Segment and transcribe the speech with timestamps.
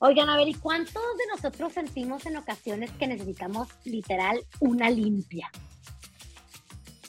[0.00, 5.50] Oigan, a ver, ¿y cuántos de nosotros sentimos en ocasiones que necesitamos literal una limpia?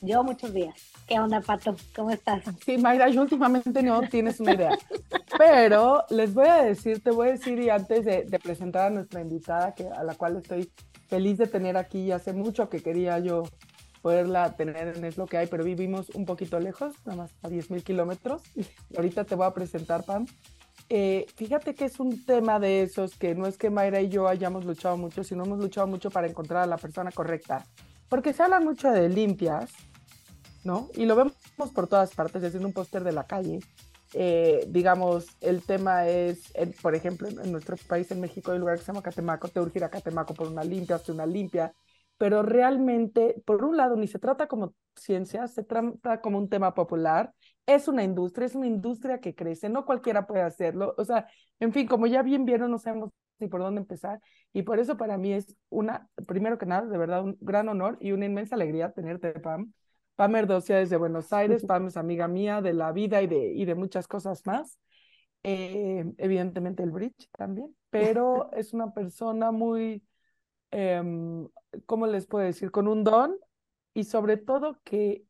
[0.01, 0.73] Yo muchos días.
[1.07, 1.75] ¿Qué onda, Pato?
[1.95, 2.43] ¿Cómo estás?
[2.65, 4.77] Sí, Mayra, yo últimamente no tienes una idea.
[5.37, 9.21] Pero les voy a decir, te voy a decir, y antes de, presentar a nuestra
[9.21, 10.71] invitada, que, a la cual estoy
[11.07, 13.43] feliz de tener aquí, y hace mucho que quería yo
[14.01, 17.49] poderla tener en Es lo que hay, pero vivimos un poquito lejos, nada más a
[17.49, 18.41] 10 mil kilómetros.
[18.95, 20.25] Ahorita te voy a presentar, Pam.
[20.89, 24.27] Eh, fíjate que es un tema de esos que no es que Mayra y yo
[24.27, 27.65] hayamos luchado mucho, sino hemos luchado mucho para encontrar a la persona correcta.
[28.09, 29.71] Porque se habla mucho de limpias,
[30.63, 30.89] ¿no?
[30.95, 31.33] Y lo vemos
[31.73, 33.59] por todas partes, desde un póster de la calle.
[34.13, 36.51] Eh, digamos, el tema es,
[36.81, 39.59] por ejemplo, en, nuestro país, en México, hay un lugar que se llama Catemaco, te
[39.59, 41.71] urge ir a Catemaco por una limpia, hazte una limpia,
[42.19, 46.73] pero realmente, por un lado, ni se trata como ciencia, se trata como un tema
[46.75, 47.33] popular,
[47.65, 51.27] es una industria, es una industria que crece, no cualquiera puede hacerlo, o sea,
[51.61, 54.19] en fin, como ya bien vieron, no sabemos ni por dónde empezar,
[54.51, 57.97] y por eso para mí es una, primero que nada, de verdad, un gran honor
[58.01, 59.71] y una inmensa alegría tenerte, Pam,
[60.17, 63.63] Pam Erdocia desde Buenos Aires, Pam es amiga mía de la vida y de, y
[63.63, 64.77] de muchas cosas más.
[65.43, 70.03] Eh, evidentemente el bridge también, pero es una persona muy,
[70.71, 71.01] eh,
[71.85, 72.71] ¿cómo les puedo decir?
[72.71, 73.37] Con un don
[73.93, 75.23] y sobre todo que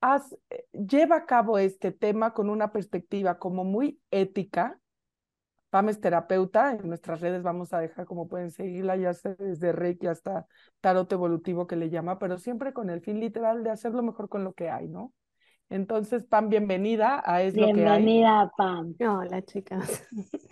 [0.00, 4.80] has, eh, lleva a cabo este tema con una perspectiva como muy ética
[5.74, 9.72] Pam es terapeuta, en nuestras redes vamos a dejar como pueden seguirla, ya sea desde
[9.72, 10.46] Reiki hasta
[10.80, 14.44] Tarot Evolutivo que le llama, pero siempre con el fin literal de hacerlo mejor con
[14.44, 15.12] lo que hay, ¿no?
[15.68, 17.74] Entonces, Pam, bienvenida a Es lo que hay.
[17.74, 18.94] Bienvenida, Pam.
[19.00, 20.06] Hola, chicas.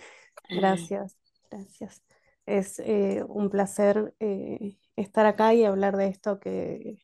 [0.51, 1.17] gracias,
[1.49, 2.03] gracias.
[2.47, 6.99] Es eh, un placer eh, estar acá y hablar de esto que,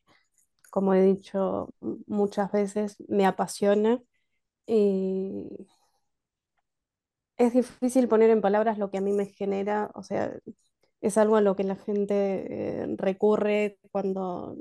[0.71, 1.73] como he dicho
[2.07, 4.01] muchas veces, me apasiona.
[4.67, 5.67] Y
[7.37, 10.33] es difícil poner en palabras lo que a mí me genera, o sea,
[11.01, 14.57] es algo a lo que la gente eh, recurre cuando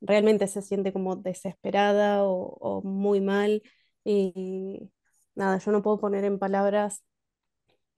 [0.00, 3.62] realmente se siente como desesperada o, muy mal.
[4.04, 4.90] Y
[5.34, 7.04] nada, yo no puedo poner en palabras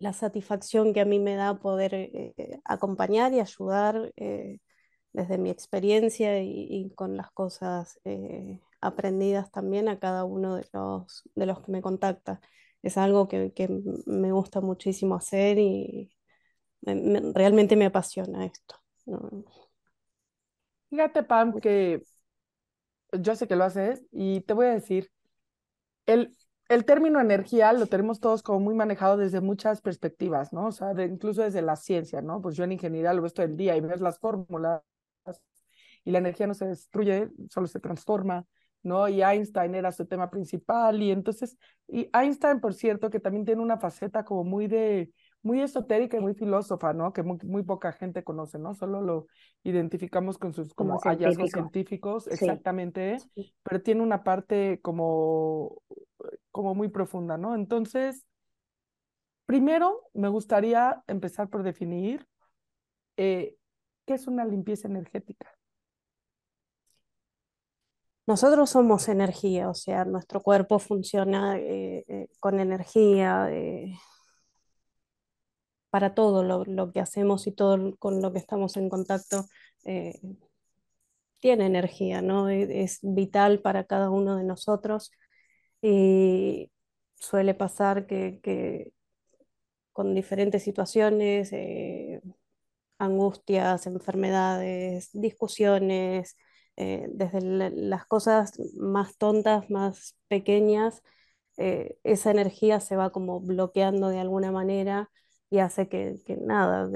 [0.05, 4.61] la satisfacción que a mí me da poder eh, acompañar y ayudar eh,
[5.13, 8.01] desde mi experiencia y, con las cosas
[8.81, 12.41] aprendidas también a cada uno de los, de los que me contacta
[12.85, 13.53] es algo que,
[14.07, 16.11] me gusta muchísimo hacer y
[16.83, 18.77] realmente me apasiona esto.
[20.91, 22.03] Fíjate, Pam, que
[23.13, 25.11] yo sé que lo haces y te voy a decir,
[26.07, 26.37] el,
[26.69, 30.67] el término energía lo tenemos todos como muy manejado desde muchas perspectivas, ¿no?
[30.67, 32.41] O sea, incluso desde la ciencia, ¿no?
[32.41, 34.83] Pues yo en ingeniería lo veo todo el día y ves las fórmulas
[36.05, 38.47] y la energía no se destruye, solo se transforma.
[38.85, 39.09] ¿no?
[39.09, 41.57] Y Einstein era su tema principal y entonces,
[41.89, 45.11] y Einstein, por cierto, que también tiene una faceta como muy de,
[45.43, 47.13] muy esotérica y muy filósofa, ¿no?
[47.13, 48.75] Que muy, poca gente conoce, ¿no?
[48.75, 49.27] Solo lo
[49.63, 53.17] identificamos con sus como, hallazgos científicos, exactamente,
[53.63, 55.83] pero tiene una parte como,
[56.51, 57.55] como muy profunda, ¿no?
[57.55, 58.25] Entonces,
[59.47, 62.27] primero me gustaría empezar por definir
[63.17, 63.57] eh,
[64.07, 65.51] qué es una limpieza energética.
[68.27, 73.51] Nosotros somos energía, o sea, nuestro cuerpo funciona eh, eh, con energía
[75.91, 79.47] para todo lo, que hacemos y todo con lo que estamos en contacto.
[81.41, 82.49] tiene energía, ¿no?
[82.49, 85.11] E, es, vital para cada uno de nosotros
[85.85, 86.71] y
[87.17, 88.41] suele pasar que
[89.93, 91.53] con diferentes situaciones,
[92.99, 96.37] angustias, enfermedades, discusiones,
[96.77, 97.41] eh, desde
[97.73, 101.03] las cosas más tontas, más pequeñas,
[101.57, 105.11] eh, esa energía se va como bloqueando de alguna manera
[105.51, 106.89] y hace que, nada,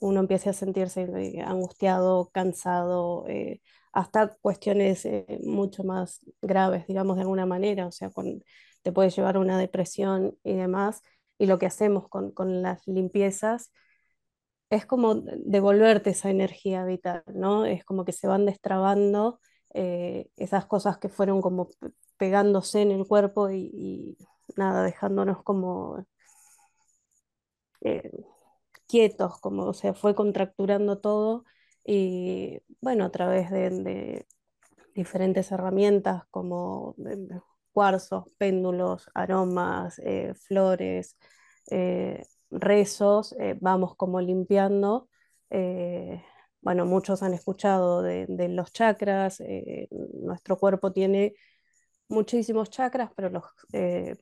[0.00, 3.24] uno empiece a sentirse eh, angustiado, cansado,
[3.92, 5.08] hasta cuestiones
[5.44, 8.10] mucho más graves, digamos, de alguna manera, o sea,
[8.82, 11.02] te puede llevar a una depresión y demás.
[11.38, 13.70] Y lo que hacemos con, con las limpiezas
[14.70, 17.64] es como devolverte esa energía vital, ¿no?
[17.66, 19.40] Es como que se van destrabando
[19.74, 21.68] eh, esas cosas que fueron como
[22.16, 24.16] pegándose en el cuerpo y,
[24.56, 26.06] nada, dejándonos como
[27.80, 28.10] eh,
[28.86, 31.44] quietos, como se fue contracturando todo
[31.84, 34.26] y bueno, a través de,
[34.94, 36.96] diferentes herramientas como
[37.72, 41.16] cuarzos, péndulos, aromas, eh, flores,
[42.50, 45.08] rezos, eh, vamos como limpiando.
[45.50, 46.22] Eh,
[46.60, 51.34] bueno, muchos han escuchado de, los chakras, eh, nuestro cuerpo tiene
[52.08, 53.44] muchísimos chakras, pero los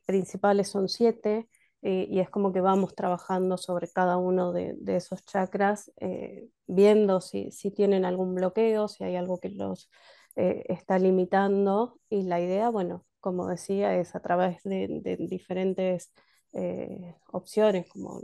[0.05, 1.49] principales son siete.
[1.87, 7.51] Y es como que vamos trabajando sobre cada uno de, esos chakras, eh, viendo si,
[7.51, 9.91] si, tienen algún bloqueo, si hay algo que los
[10.35, 11.99] eh, está limitando.
[12.09, 16.11] Y la idea, bueno, como decía, es a través de, diferentes
[16.53, 18.19] eh, opciones, como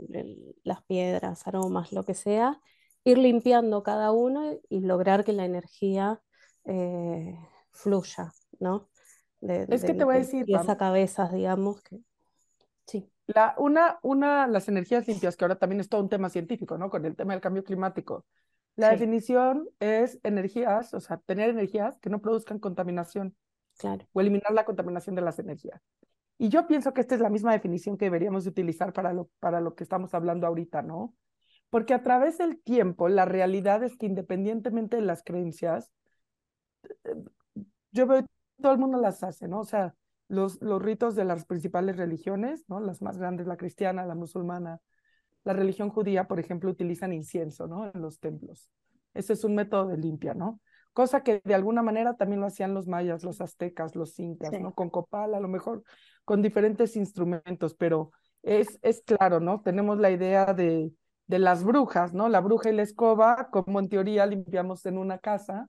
[0.64, 2.60] las piedras, aromas, lo que sea,
[3.04, 6.20] ir limpiando cada uno y lograr que la energía
[7.70, 8.88] fluya, ¿no?
[9.40, 10.44] es que te voy a decir.
[10.48, 12.00] Y esa cabeza, digamos, que
[12.86, 13.12] sí.
[13.26, 16.90] La, una, una, las energías limpias, que ahora también es todo un tema científico, ¿no?
[16.90, 18.26] Con el tema del cambio climático.
[18.76, 23.36] La definición es energías, o sea, tener energías que no produzcan contaminación.
[23.78, 24.06] Claro.
[24.12, 25.80] O eliminar la contaminación de las energías.
[26.38, 29.60] Y yo pienso que esta es la misma definición que deberíamos utilizar para lo, para
[29.60, 31.14] lo que estamos hablando ahorita, ¿no?
[31.70, 35.92] Porque a través del tiempo, la realidad es que independientemente de las creencias,
[37.04, 37.14] eh,
[37.92, 38.26] yo veo
[38.60, 39.60] todo el mundo las hace, ¿no?
[39.60, 39.94] O sea,
[40.32, 42.80] los, ritos de las principales religiones, ¿no?
[42.80, 44.80] Las más grandes, la cristiana, la musulmana,
[45.44, 47.90] la religión judía, por ejemplo, utilizan incienso, ¿no?
[47.92, 48.70] En los templos.
[49.12, 50.58] Ese es un método de limpia, ¿no?
[50.94, 54.74] Cosa que de alguna manera también lo hacían los mayas, los aztecas, los incas, ¿no?
[54.74, 55.82] Con copal, a lo mejor
[56.24, 58.10] con diferentes instrumentos, pero
[58.42, 59.60] es, es claro, ¿no?
[59.60, 60.92] Tenemos la idea de,
[61.26, 62.30] de las brujas, ¿no?
[62.30, 65.68] La bruja y la escoba, como en teoría limpiamos en una casa,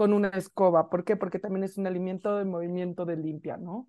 [0.00, 0.88] con una escoba.
[0.88, 1.14] ¿Por qué?
[1.14, 3.86] Porque también es un alimento de movimiento de limpia, ¿no?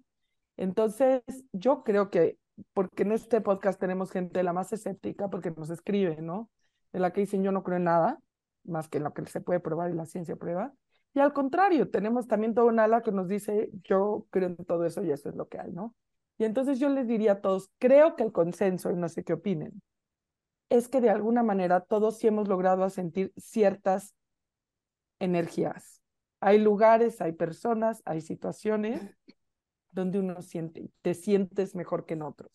[0.57, 1.23] Entonces,
[1.53, 2.37] yo creo que,
[2.73, 6.49] porque en este podcast tenemos gente la más escéptica, porque nos escribe, ¿no?
[6.91, 8.19] De la que dicen yo no creo en nada,
[8.65, 10.73] más que en lo que se puede probar y la ciencia prueba.
[11.13, 14.83] Y al contrario, tenemos también toda una ala que nos dice yo creo en todo
[14.83, 15.95] eso y eso es lo que hay, ¿no?
[16.37, 19.31] Y entonces yo les diría a todos, creo que el consenso, y no sé qué
[19.31, 19.81] opinen,
[20.67, 24.13] es que de alguna manera todos sí hemos logrado sentir ciertas
[25.21, 26.01] energías
[26.41, 29.15] hay lugares, hay personas, hay situaciones
[29.91, 32.51] donde uno siente, te sientes mejor que en otros.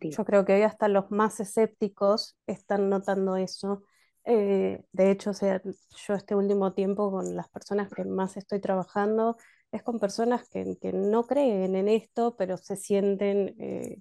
[0.00, 3.84] Yo creo que hoy hasta los más escépticos están notando eso.
[4.24, 9.36] Eh, de hecho, sea, yo este último tiempo con las personas que más estoy trabajando
[9.70, 13.98] es con personas que, que no creen en esto, pero se sienten, eh,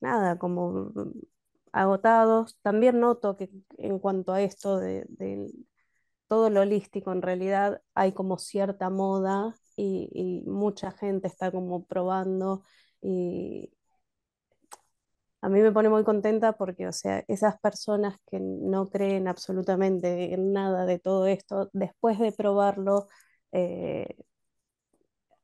[0.00, 0.92] nada, como
[1.72, 2.58] agotados.
[2.62, 5.50] También noto que en cuanto a esto de, de,
[6.28, 12.62] todo lo holístico en realidad hay como cierta moda y, mucha gente está como probando
[13.00, 13.72] y
[15.40, 20.34] a mí me pone muy contenta porque, o sea, esas personas que no creen absolutamente
[20.34, 23.08] en nada de todo esto, después de probarlo,
[23.52, 24.16] eh,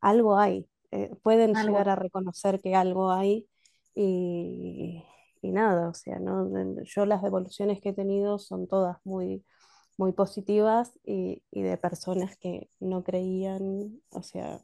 [0.00, 3.48] algo hay, eh, pueden llegar a reconocer que algo hay
[3.94, 5.04] y,
[5.42, 6.48] y nada, o sea, ¿no?
[6.84, 9.44] yo las devoluciones que he tenido son todas muy
[9.96, 14.60] muy positivas y, de personas que no creían, o sea...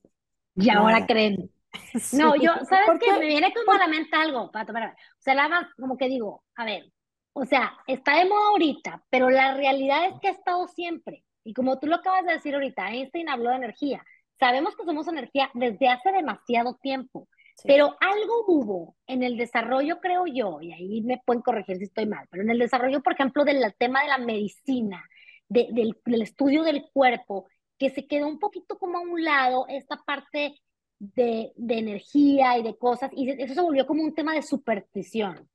[0.55, 1.51] Y ahora creen.
[2.13, 3.13] No, yo, ¿sabes qué?
[3.13, 6.43] Me viene como a la mente algo, Pato, para, o sea, nada como que digo,
[6.57, 6.93] a ver,
[7.33, 11.25] o sea, está de moda ahorita, pero la realidad es que ha estado siempre.
[11.45, 14.05] Y como tú lo acabas de decir ahorita, Einstein habló de energía.
[14.39, 17.29] Sabemos que somos energía desde hace demasiado tiempo,
[17.65, 22.07] pero algo hubo en el desarrollo, creo yo, y ahí me pueden corregir si estoy
[22.07, 25.05] mal, pero en el desarrollo, por ejemplo, del tema de la medicina,
[25.51, 30.61] del, estudio del cuerpo, que se quedó un poquito como a un lado esta parte
[30.99, 35.49] de, energía y de cosas, y eso se volvió como un tema de superstición.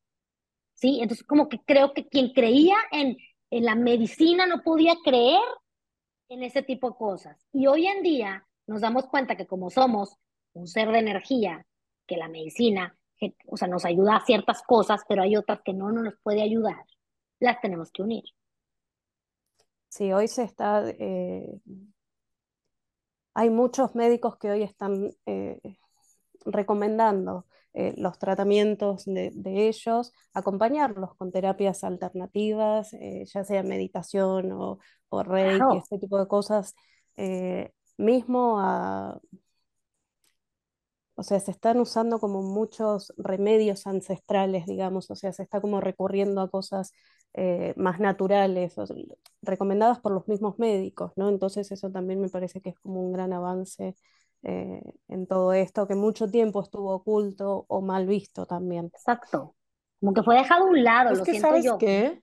[0.74, 1.00] ¿Sí?
[1.02, 3.18] Entonces, como que creo que quien creía en,
[3.50, 5.40] en la medicina no podía creer
[6.28, 7.48] en ese tipo de cosas.
[7.54, 10.18] Y hoy en día nos damos cuenta que como somos
[10.52, 11.66] un ser de energía,
[12.06, 12.98] que la medicina,
[13.48, 16.84] o sea, nos ayuda a ciertas cosas, pero hay otras que no nos puede ayudar,
[17.40, 18.24] las tenemos que unir.
[19.96, 21.62] Sí, hoy se está, eh,
[23.34, 25.62] hay muchos médicos que hoy están eh,
[26.46, 29.32] recomendando eh, los tratamientos de,
[29.70, 36.76] ellos, acompañarlos con terapias alternativas, ya sea meditación o, o reiki, este tipo de cosas,
[37.96, 39.18] mismo a
[41.16, 45.80] o sea, se están usando como muchos remedios ancestrales, digamos, o sea, se está como
[45.80, 46.94] recurriendo a cosas
[47.34, 48.76] eh, más naturales,
[49.42, 51.30] recomendadas por los mismos médicos, ¿no?
[51.30, 53.96] Entonces eso también me parece que es como un gran avance
[54.44, 58.88] eh, en todo esto, que mucho tiempo estuvo oculto o mal visto también.
[58.94, 59.56] Exacto.
[60.00, 61.78] Como que fue dejado a un lado, es lo que siento ¿sabes yo.
[61.78, 62.22] Qué?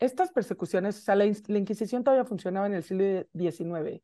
[0.00, 4.02] Estas persecuciones, o sea, la, Inquisición todavía funcionaba en el siglo XIX,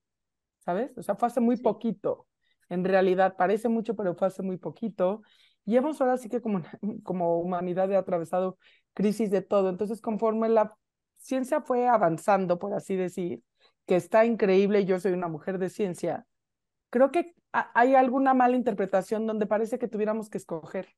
[0.59, 0.97] ¿sabes?
[0.97, 2.27] O sea, fue hace muy poquito
[2.69, 5.23] en realidad parece mucho, pero fue hace muy poquito.
[5.65, 6.63] Y hemos ahora sí que como,
[7.03, 8.59] como humanidad he atravesado
[8.95, 9.69] crisis de todo.
[9.69, 10.77] Entonces, conforme la
[11.17, 13.43] ciencia fue avanzando, por así decir,
[13.87, 16.27] que está increíble, yo soy una mujer de ciencia,
[16.91, 20.89] creo que hay alguna mala interpretación donde parece que tuviéramos que escoger.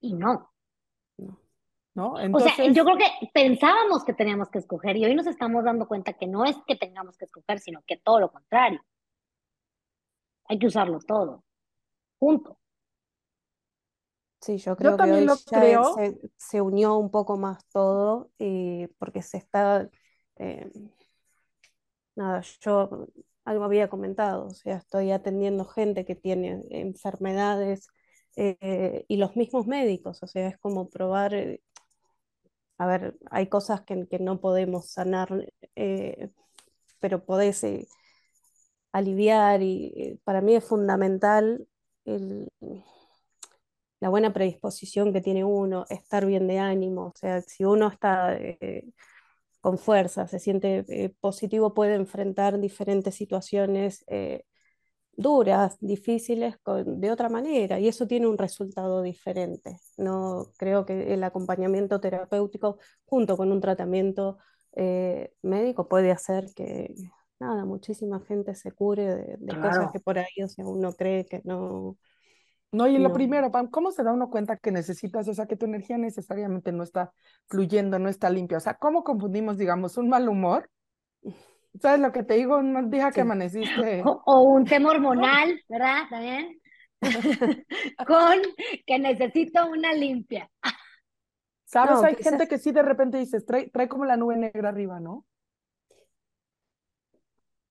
[0.00, 0.50] Y no.
[1.94, 2.14] ¿No?
[2.14, 5.86] O sea, yo creo que pensábamos que teníamos que escoger y hoy nos estamos dando
[5.86, 8.80] cuenta que no es que tengamos que escoger, sino que todo lo contrario.
[10.48, 11.44] Hay que usarlo todo,
[12.18, 12.58] junto.
[14.44, 15.26] Sí, yo creo que hoy
[15.96, 19.88] Se, se, unió un poco más todo y porque se está,
[20.36, 20.70] eh,
[22.14, 23.06] nada, yo
[23.46, 27.88] algo había comentado, o sea, estoy atendiendo gente que tiene enfermedades
[28.36, 31.62] eh, y los mismos médicos, o sea, es como probar, eh,
[32.76, 35.30] a ver, hay cosas que, que no podemos sanar,
[37.00, 37.64] pero podés
[38.94, 41.66] aliviar y para mí es fundamental
[44.04, 48.36] la buena predisposición que tiene uno, estar bien de ánimo, o sea, si uno está
[48.36, 48.84] eh,
[49.62, 54.44] con fuerza, se siente eh, positivo, puede enfrentar diferentes situaciones eh,
[55.12, 59.78] duras, difíciles, de otra manera, y eso tiene un resultado diferente.
[59.96, 64.38] No creo que el acompañamiento terapéutico junto con un tratamiento
[65.42, 66.94] médico puede hacer que
[67.40, 71.40] nada, muchísima gente se cure de, cosas que por ahí, o sea, uno cree que
[71.44, 71.96] no,
[72.74, 75.54] no, y lo primero, Pam, ¿cómo se da uno cuenta que necesitas, o sea, que
[75.54, 77.12] tu energía necesariamente no está
[77.46, 78.58] fluyendo, no está limpia?
[78.58, 80.68] O sea, ¿cómo confundimos, digamos, un mal humor?
[81.80, 82.56] ¿Sabes lo que te digo?
[82.56, 84.02] Un día que amaneciste.
[84.04, 86.02] O, un tema hormonal, ¿verdad?
[86.10, 86.60] También.
[88.08, 88.40] Con
[88.84, 90.50] que necesito una limpia.
[91.66, 92.02] ¿Sabes?
[92.02, 95.24] Hay gente que sí de repente dices, trae, trae como la nube negra arriba, ¿no?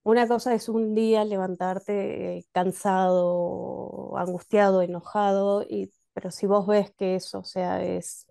[0.03, 6.91] Una cosa es un día levantarte eh, cansado, angustiado, enojado, y, pero si vos ves
[6.95, 8.27] que eso, sea, es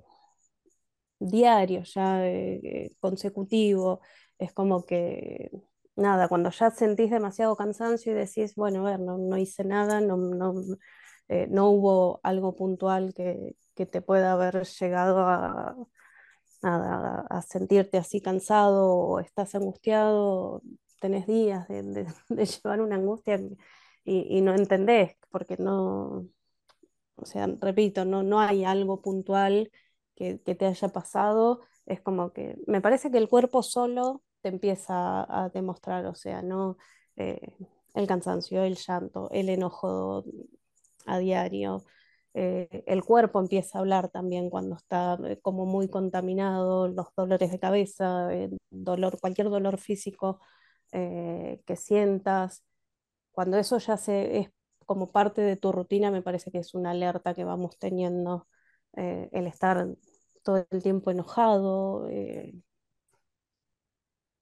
[1.18, 4.00] diario, ya eh, consecutivo,
[4.38, 5.50] es como que,
[5.96, 10.16] nada, cuando ya sentís demasiado cansancio y decís, bueno, a ver, no, hice nada, no,
[10.16, 10.54] no,
[11.28, 15.76] eh, no hubo algo puntual que, que, te pueda haber llegado a,
[16.62, 20.62] a sentirte así cansado o estás angustiado,
[21.02, 23.40] tenés días de, llevar una angustia
[24.04, 26.28] y, no entendés, porque no,
[27.16, 29.70] o sea, repito, no, no hay algo puntual
[30.16, 35.22] que, te haya pasado, es como que me parece que el cuerpo solo te empieza
[35.44, 36.76] a, demostrar, o sea, no
[37.16, 37.56] eh,
[37.94, 40.24] el cansancio, el llanto, el enojo
[41.06, 41.84] a diario.
[42.34, 47.50] Eh, el cuerpo empieza a hablar también cuando está eh, como muy contaminado, los dolores
[47.52, 48.28] de cabeza,
[48.70, 50.40] dolor, cualquier dolor físico
[50.92, 52.64] eh, que sientas.
[53.32, 54.50] Cuando eso ya se, es
[54.86, 58.46] como parte de tu rutina, me parece que es una alerta que vamos teniendo,
[58.94, 59.88] eh, el estar
[60.42, 62.08] todo el tiempo enojado.
[62.10, 62.54] Eh,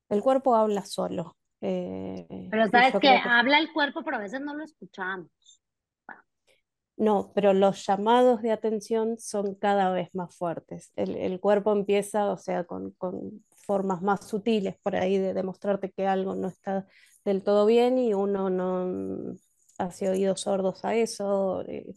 [0.09, 1.37] el cuerpo habla solo.
[1.61, 5.31] pero sabes que, habla el cuerpo, pero a veces no lo escuchamos.
[6.97, 10.93] No, pero los llamados de atención son cada vez más fuertes.
[10.97, 16.07] El, cuerpo empieza, o sea, con, con, formas más sutiles por ahí de demostrarte que
[16.07, 16.87] algo no está
[17.25, 19.35] del todo bien y uno no
[19.79, 21.63] hace oídos sordos a eso.
[21.67, 21.95] Eh,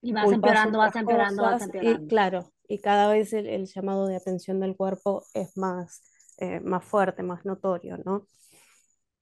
[0.00, 2.04] y vas empeorando, vas empeorando, vas empeorando.
[2.04, 6.02] Y, claro, y cada vez el, llamado de atención del cuerpo es más,
[6.38, 8.26] eh, más fuerte, más notorio, ¿no?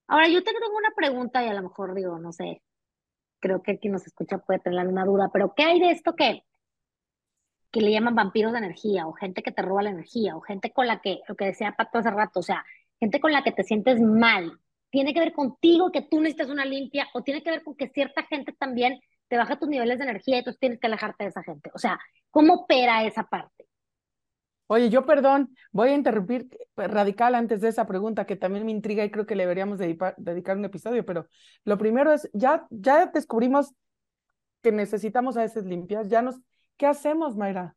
[0.09, 2.63] Ahora, yo tengo una pregunta y a lo mejor digo, no sé,
[3.41, 6.43] creo que quien nos escucha puede tener alguna duda, pero ¿qué hay de esto que,
[7.71, 10.73] que le llaman vampiros de energía o gente que te roba la energía o gente
[10.73, 12.65] con la que, lo que decía Pato hace rato, o sea,
[13.01, 14.59] gente con la que te sientes mal?
[14.91, 17.89] ¿Tiene que ver contigo que tú necesitas una limpia o tiene que ver con que
[17.89, 21.31] cierta gente también te baja tus niveles de energía y entonces tienes que alejarte de
[21.31, 21.71] esa gente?
[21.75, 21.99] O sea,
[22.31, 23.67] ¿cómo opera esa parte?
[24.69, 29.05] Oye, yo perdón, voy a interrumpir radical antes de esa pregunta que también me intriga
[29.05, 31.29] y creo que le deberíamos dedicar un episodio, pero
[31.65, 33.73] lo primero es, ya, ya descubrimos
[34.63, 36.41] que necesitamos a veces limpias, ya nos,
[36.77, 37.77] ¿qué hacemos, Mayra?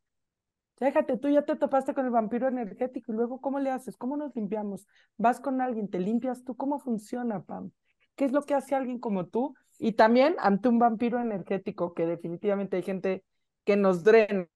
[0.78, 3.96] Déjate, tú ya te topaste con el vampiro energético y luego, ¿cómo le haces?
[3.96, 4.86] ¿Cómo nos limpiamos?
[5.18, 7.70] Vas con alguien, te limpias tú, ¿cómo funciona, Pam?
[8.16, 9.54] ¿Qué es lo que hace alguien como tú?
[9.78, 13.24] Y también ante un vampiro energético, que definitivamente hay gente
[13.64, 14.48] que nos drena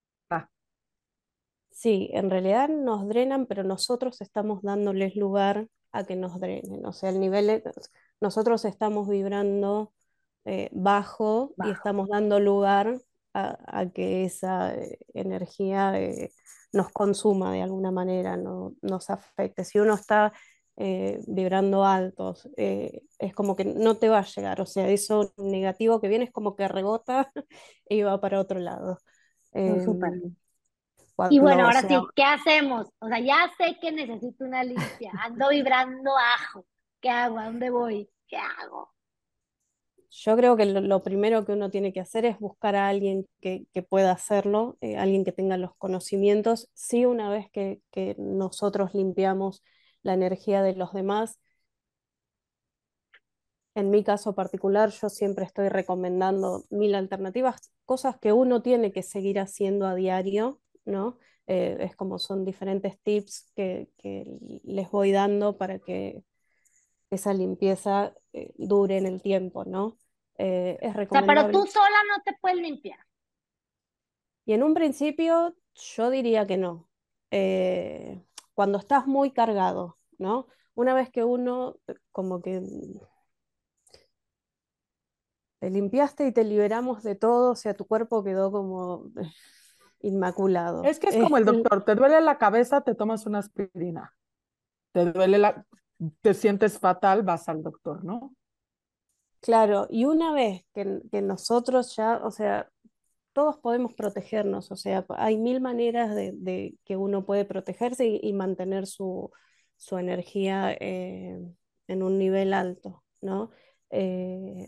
[1.75, 6.87] Sí, en realidad nos drenan, pero nosotros estamos dándoles lugar a que nos drenen.
[6.87, 7.65] O sea, el nivel,
[8.21, 9.93] nosotros estamos vibrando
[10.45, 13.01] eh, bajo, y estamos dando lugar
[13.35, 16.33] a, que esa eh, energía eh,
[16.73, 19.65] nos consuma de alguna manera, no, nos afecte.
[19.65, 20.33] Si uno está
[20.77, 24.61] vibrando altos, es como que no te va a llegar.
[24.61, 27.31] O sea, eso negativo que viene es como que rebota
[27.89, 28.99] y va para otro lado.
[29.53, 29.87] Em,
[31.31, 32.89] y bueno, ahora sí, ¿qué hacemos?
[32.99, 36.67] O sea, ya sé que necesito una limpia, ando vibrando ajo.
[37.01, 37.39] ¿Qué hago?
[37.39, 38.11] ¿A dónde voy?
[38.27, 38.93] ¿Qué hago?
[40.17, 43.67] Yo creo que lo, primero que uno tiene que hacer es buscar a alguien que,
[43.89, 46.71] pueda hacerlo, eh, alguien que tenga los conocimientos.
[46.75, 47.81] Sí, una vez que,
[48.19, 49.63] nosotros limpiamos
[50.03, 51.41] la energía de los demás,
[53.75, 59.03] en mi caso particular, yo siempre estoy recomendando mil alternativas, cosas que uno tiene que
[59.03, 61.19] seguir haciendo a diario, ¿no?
[61.47, 63.89] Eh, es como son diferentes tips que,
[64.65, 66.23] les voy dando para que
[67.11, 69.99] esa limpieza eh, dure en el tiempo, ¿no?
[70.39, 71.43] Eh, es recomendable.
[71.43, 72.99] pero tú sola no te puedes limpiar.
[74.45, 76.89] Y en un principio yo diría que no.
[77.31, 78.23] Eh,
[78.55, 80.47] cuando estás muy cargado, ¿no?
[80.75, 81.77] Una vez que uno
[82.13, 82.63] como que
[85.61, 89.11] te limpiaste y te liberamos de todo, o sea, tu cuerpo quedó como
[90.01, 90.85] inmaculado.
[90.85, 94.15] Es que es como el doctor, te duele la cabeza, te tomas una aspirina.
[94.93, 95.67] Te duele la,
[96.21, 98.35] te sientes fatal, vas al doctor, ¿no?
[99.45, 102.71] Claro, y una vez que, nosotros ya, o sea,
[103.35, 108.87] todos podemos protegernos, o sea, hay mil maneras de, que uno puede protegerse y, mantener
[108.87, 109.31] su,
[109.91, 111.39] energía eh,
[111.89, 113.51] en un nivel alto, ¿no?
[113.91, 114.67] Eh,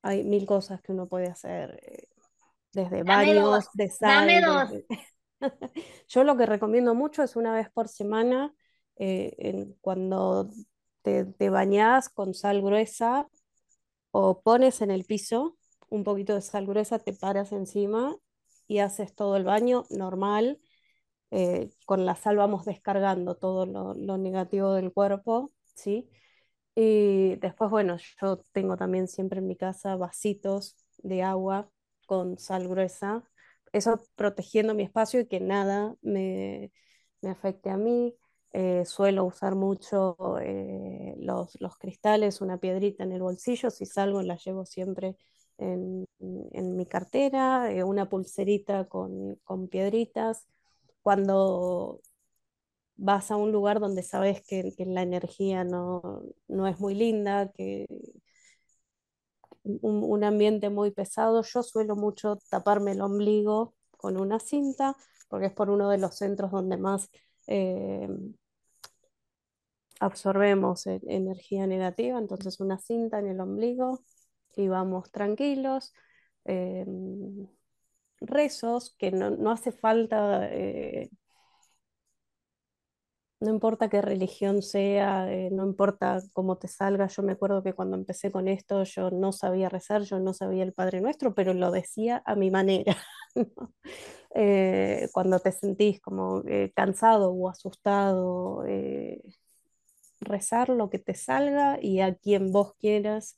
[0.00, 2.08] hay mil cosas que uno puede hacer, eh,
[2.72, 4.82] desde baños, de sal.
[6.08, 8.54] Yo lo que recomiendo mucho es una vez por semana,
[9.82, 10.48] cuando
[11.02, 13.28] te, te bañas con sal gruesa,
[14.18, 15.58] o pones en el piso
[15.90, 18.16] un poquito de sal gruesa, te paras encima
[18.66, 20.58] y haces todo el baño normal.
[21.30, 26.08] Eh, con la sal vamos descargando todo lo, negativo del cuerpo, ¿sí?
[26.74, 31.70] Y después, bueno, yo tengo también siempre en mi casa vasitos de agua
[32.06, 33.24] con sal gruesa,
[33.72, 36.72] eso protegiendo mi espacio y que nada me,
[37.20, 38.14] me afecte a mí.
[38.52, 44.36] Eh, suelo usar mucho eh, los, cristales, una piedrita en el bolsillo, si salgo la
[44.36, 45.16] llevo siempre
[45.58, 46.06] en,
[46.76, 49.38] mi cartera, eh, una pulserita con,
[49.70, 50.46] piedritas.
[51.02, 52.00] Cuando
[52.96, 56.22] vas a un lugar donde sabes que, la energía no,
[56.68, 57.86] es muy linda, que
[59.64, 64.96] un, un, ambiente muy pesado, yo suelo mucho taparme el ombligo con una cinta,
[65.28, 67.10] porque es por uno de los centros donde más
[70.00, 74.00] absorbemos e-, energía negativa, entonces una cinta en el ombligo
[74.56, 75.92] y vamos tranquilos.
[76.44, 77.48] Em,
[78.20, 81.10] rezos, que no, hace falta, eh,
[83.40, 87.06] no importa qué religión sea, eh, no importa cómo te salga.
[87.08, 90.62] Yo me acuerdo que cuando empecé con esto yo no sabía rezar, yo no sabía
[90.64, 92.96] el Padre Nuestro, pero lo decía a mi manera.
[94.38, 96.42] Eh, cuando te sentís como
[96.74, 98.64] cansado o asustado,
[100.20, 103.36] rezar lo que te salga y a quien vos quieras.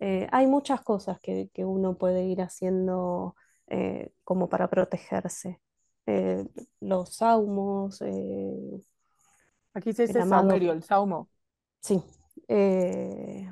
[0.00, 3.36] Eh, hay muchas cosas que, uno puede ir haciendo
[3.68, 5.60] eh, como para protegerse.
[6.06, 6.46] Eh,
[6.80, 8.02] los saumos.
[9.72, 11.28] Aquí se dice saumerio, el saumo.
[11.80, 12.02] Sí.
[12.48, 13.48] el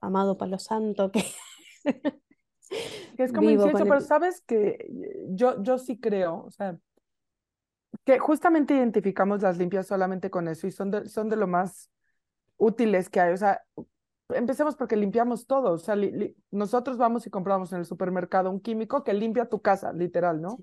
[0.00, 1.24] amado Palo Santo que...
[3.24, 4.88] es como incienso, pero sabes que
[5.30, 6.78] yo, yo sí creo, o sea,
[8.04, 11.90] que justamente identificamos las limpias solamente con eso y son de, son de lo más
[12.56, 13.32] útiles que hay.
[13.32, 13.62] O sea,
[14.28, 15.72] empecemos porque limpiamos todo.
[15.72, 15.96] O sea,
[16.50, 20.58] nosotros vamos y compramos en el supermercado un químico que limpia tu casa, literal, ¿no?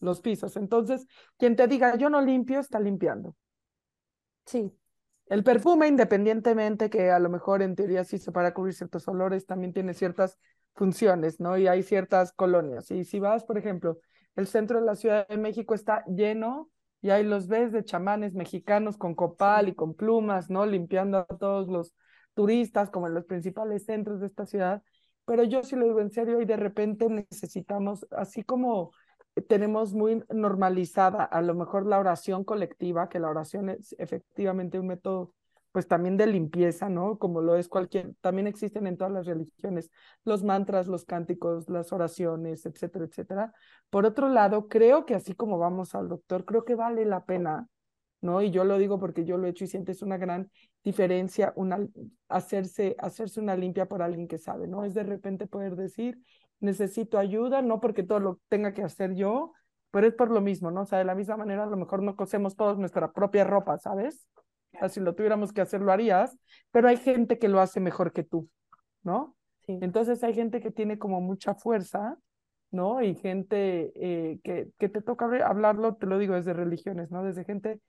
[0.00, 0.56] Los pisos.
[0.56, 1.06] Entonces,
[1.38, 3.36] quien te diga yo no limpio, está limpiando.
[4.46, 4.72] Sí.
[5.26, 9.46] El perfume, independientemente que a lo mejor en teoría sí se para cubrir ciertos olores,
[9.46, 10.38] también tiene ciertas
[10.74, 11.58] funciones, ¿no?
[11.58, 12.90] Y hay ciertas colonias.
[12.90, 13.98] Y si vas, por ejemplo,
[14.36, 18.34] el centro de la Ciudad de México está lleno y ahí los ves de chamanes
[18.34, 20.64] mexicanos con copal y con plumas, ¿no?
[20.66, 21.94] Limpiando a todos los
[22.34, 24.82] turistas como en los principales centros de esta ciudad.
[25.24, 28.92] Pero yo sí lo digo en serio y de repente necesitamos, así como
[29.48, 34.88] tenemos muy normalizada a lo mejor la oración colectiva, que la oración es efectivamente un
[34.88, 35.34] método
[35.72, 37.18] pues también de limpieza, ¿no?
[37.18, 39.90] Como lo es cualquier, también existen en todas las religiones,
[40.24, 43.52] los mantras, los cánticos, las oraciones, etcétera, etcétera.
[43.90, 47.68] Por otro lado, creo que así como vamos al doctor, creo que vale la pena,
[48.20, 48.42] ¿no?
[48.42, 50.50] Y yo lo digo porque yo lo he hecho y sientes una gran
[50.84, 51.78] diferencia, una,
[52.28, 54.84] hacerse, hacerse una limpia por alguien que sabe, ¿no?
[54.84, 56.18] Es de repente poder decir,
[56.60, 59.52] necesito ayuda, no porque todo lo tenga que hacer yo,
[59.90, 60.82] pero es por lo mismo, ¿no?
[60.82, 63.78] O sea, de la misma manera a lo mejor no cosemos todos nuestra propia ropa,
[63.78, 64.26] ¿sabes?
[64.88, 66.36] Si lo tuviéramos que hacer, lo harías,
[66.70, 68.48] pero hay gente que lo hace mejor que tú,
[69.02, 69.36] ¿no?
[69.66, 72.18] Entonces hay gente que tiene como mucha fuerza,
[72.70, 73.02] ¿no?
[73.02, 77.22] Y gente eh, que, que te toca hablarlo, te lo digo desde religiones, ¿no?
[77.22, 77.80] Desde gente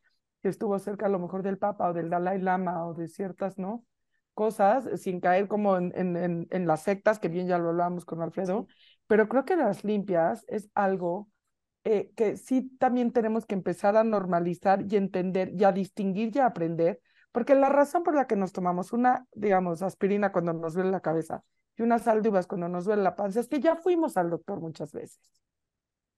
[0.41, 3.57] que estuvo cerca a lo mejor del Papa o del Dalai Lama o de ciertas,
[3.57, 3.83] ¿no?
[4.33, 8.21] cosas sin caer como en, en, en, las sectas, que bien ya lo hablábamos con
[8.21, 8.67] Alfredo,
[9.07, 11.29] pero creo que las limpias es algo
[11.83, 16.39] eh, que sí también tenemos que empezar a normalizar y entender y a distinguir y
[16.39, 20.73] a aprender, porque la razón por la que nos tomamos una, digamos, aspirina cuando nos
[20.75, 21.43] duele la cabeza
[21.77, 24.91] y una sal cuando nos duele la panza es que ya fuimos al doctor muchas
[24.91, 25.19] veces.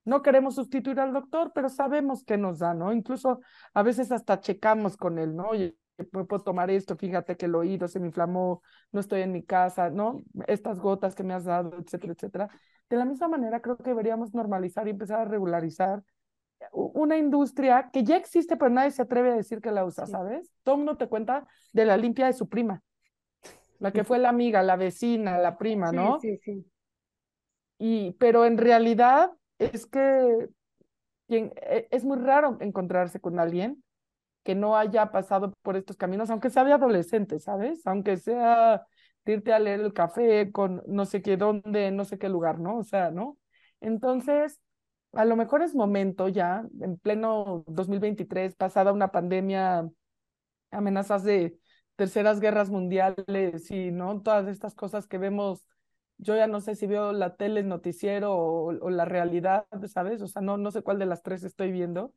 [0.03, 2.93] No queremos sustituir al doctor, pero sabemos qué nos da, ¿no?
[2.93, 3.39] Incluso
[3.73, 5.47] a veces hasta checamos con él, ¿no?
[5.47, 5.75] Oye,
[6.11, 9.89] puedo tomar esto, fíjate que el oído se me inflamó, no estoy en mi casa,
[9.89, 10.23] ¿no?
[10.47, 12.49] Estas gotas que me has dado, etcétera, etcétera.
[12.95, 16.01] De la misma manera, creo que deberíamos normalizar y empezar a regularizar
[16.71, 20.49] una industria que ya existe, pero nadie se atreve a decir que la usa, ¿sabes?
[20.63, 22.81] Todo mundo te cuenta de la limpia de su prima,
[23.79, 26.21] la que fue la amiga, la vecina, la prima, ¿no?
[26.21, 26.65] Sí, sí,
[27.79, 30.47] Y, pero en realidad es que
[31.27, 33.83] e, es muy raro encontrarse con alguien
[34.45, 37.85] que no haya pasado por estos caminos, aunque sea de adolescente, ¿sabes?
[37.85, 38.85] Aunque sea
[39.33, 42.77] irte a leer el café con no sé qué dónde, no sé qué lugar, ¿no?
[42.79, 43.37] O sea, ¿no?
[43.81, 44.59] Entonces,
[45.13, 49.89] a lo mejor es momento ya, en pleno 2023, pasada una pandemia,
[50.71, 51.57] amenazas de
[51.95, 54.21] terceras guerras mundiales y, ¿no?
[54.21, 55.65] Todas estas cosas que vemos,
[56.17, 60.21] yo ya no sé si veo la tele, el noticiero o, la realidad, ¿sabes?
[60.21, 62.13] O sea, no, no sé cuál de las tres estoy viendo.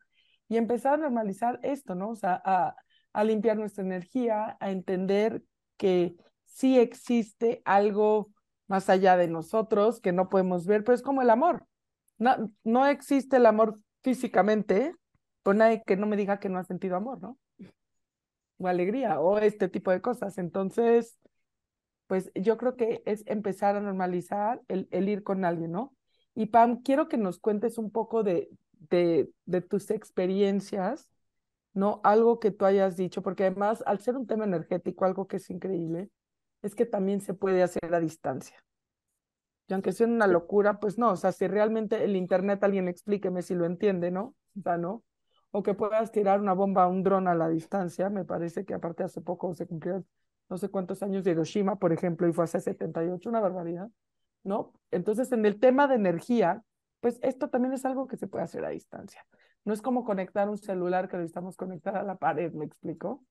[0.49, 2.11] Y empezar a normalizar esto, ¿no?
[2.11, 2.75] O sea, a,
[3.13, 5.43] a limpiar nuestra energía, a entender
[5.77, 6.17] que
[6.59, 8.33] sí existe algo
[8.67, 11.65] más allá de nosotros que no podemos ver, pero es como el amor.
[12.19, 14.93] No, no existe el amor físicamente,
[15.45, 17.39] pues nadie que no me diga que no ha sentido amor, ¿no?
[18.59, 20.37] O alegría, o este tipo de cosas.
[20.37, 21.17] Entonces,
[22.09, 25.95] pues yo creo que es empezar a normalizar el, el ir con alguien, ¿no?
[26.35, 28.51] Y Pam, quiero que nos cuentes un poco de,
[28.91, 31.09] de tus experiencias,
[31.73, 32.01] ¿no?
[32.03, 35.49] Algo que tú hayas dicho, porque además, al ser un tema energético, algo que es
[35.51, 36.11] increíble,
[36.63, 38.57] es que también se puede hacer a distancia.
[39.69, 43.43] Y aunque sea una locura, pues no, o sea, si realmente el Internet alguien explíqueme
[43.43, 44.35] si lo entiende, ¿no?
[44.59, 45.05] O sea, ¿no?
[45.51, 48.75] O que puedas tirar una bomba a un dron a la distancia, me parece que
[48.75, 50.07] aparte hace poco se cumplieron
[50.49, 53.91] no sé cuántos años de Hiroshima, por ejemplo, y fue hace 78, una barbaridad,
[54.45, 54.73] ¿no?
[54.91, 56.63] Entonces, en el tema de energía,
[57.01, 59.25] pues esto también es algo que se puede hacer a distancia.
[59.65, 63.23] No es como conectar un celular que necesitamos conectar a la pared, ¿me explico?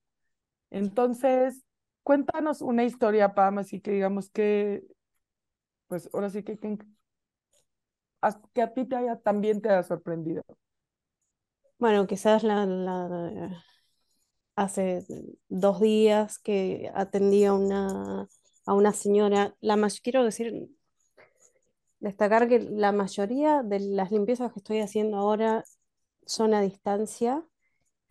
[0.70, 1.66] Entonces,
[2.08, 4.82] Cuéntanos una historia, Pam, así que digamos que,
[5.88, 6.78] pues ahora sí que, que,
[8.54, 10.42] que a ti te haya, también te haya sorprendido.
[11.78, 13.62] Bueno, quizás la, la,
[14.56, 15.06] hace
[15.50, 18.30] dos días que atendí a una,
[18.66, 20.70] a una señora, la quiero decir,
[22.00, 25.66] destacar que la mayoría de las limpiezas que estoy haciendo ahora
[26.26, 27.44] son a distancia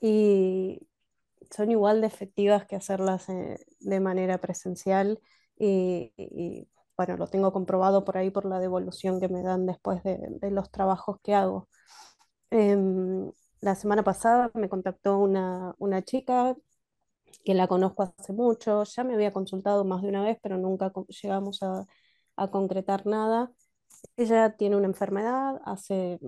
[0.03, 0.86] y
[1.51, 5.21] son igual de efectivas que hacerlas eh, de manera presencial
[5.59, 10.39] y, bueno, lo tengo comprobado por ahí por la devolución que me dan después de,
[10.51, 11.69] los trabajos que hago.
[12.51, 13.31] Em,
[13.61, 16.57] la semana pasada me contactó una, una, chica
[17.45, 20.93] que la conozco hace mucho, ya me había consultado más de una vez, pero nunca
[21.23, 21.87] llegamos a,
[22.37, 23.53] a concretar nada.
[24.17, 26.19] Ella tiene una enfermedad hace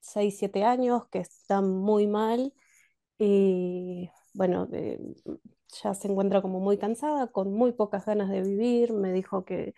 [0.00, 2.52] 6, 7 años que está muy mal
[3.18, 4.98] y bueno, eh,
[5.82, 8.92] ya se encuentra como muy cansada, con muy pocas ganas de vivir.
[8.92, 9.74] Me dijo que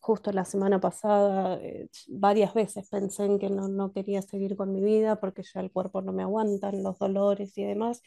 [0.00, 4.72] justo la semana pasada eh, varias veces pensé en que no, no, quería seguir con
[4.72, 8.02] mi vida porque ya el cuerpo no me aguanta, los dolores y demás.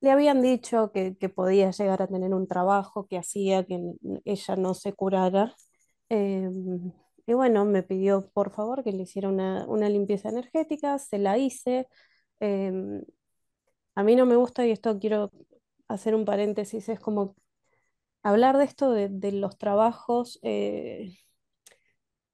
[0.00, 3.80] Le habían dicho que, que podía llegar a tener un trabajo que hacía que
[4.24, 5.54] ella no se curara.
[6.08, 6.92] Em,
[7.26, 11.36] y bueno, me pidió por favor que le hiciera una, una limpieza energética, se la
[11.38, 11.88] hice.
[12.40, 13.02] Em,
[13.98, 15.32] a mí no me gusta, y esto quiero
[15.88, 17.34] hacer un paréntesis, es como
[18.22, 20.38] hablar de esto de, los trabajos.
[20.42, 21.16] Eh,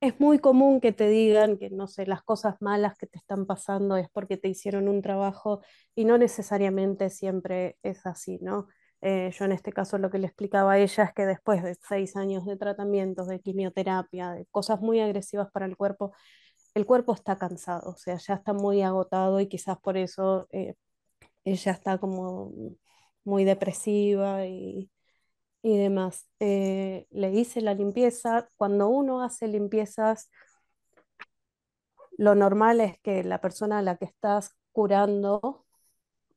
[0.00, 3.46] es muy común que te digan que, no sé, las cosas malas que te están
[3.46, 5.62] pasando es porque te hicieron un trabajo
[5.94, 8.68] y no necesariamente siempre es así, ¿no?
[9.00, 11.76] Eh, yo en este caso lo que le explicaba a ella es que después de
[11.88, 16.12] seis años de tratamientos, de quimioterapia, de cosas muy agresivas para el cuerpo,
[16.74, 20.74] el cuerpo está cansado, o sea, ya está muy agotado y quizás por eso eh,
[21.44, 22.52] ella está como
[23.24, 24.90] muy depresiva y,
[25.62, 26.28] demás.
[26.40, 28.48] Eh, le hice la limpieza.
[28.56, 30.30] Cuando uno hace limpiezas,
[32.18, 35.66] lo normal es que la persona a la que estás curando,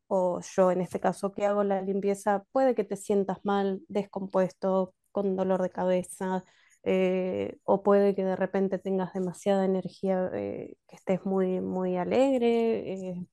[0.08, 4.96] o yo en este caso que hago la limpieza, puede que te sientas mal, descompuesto,
[5.12, 6.43] con dolor de cabeza,
[6.84, 13.28] eh, o puede que de repente tengas demasiada energía, eh, que estés muy, muy alegre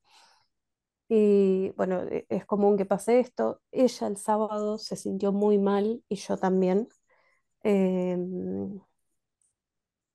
[1.07, 3.61] Y bueno, e, es común que pase esto.
[3.71, 6.87] Ella el sábado se sintió muy mal y yo también.
[7.63, 8.79] Em,